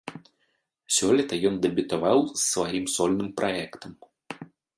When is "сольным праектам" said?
2.95-3.91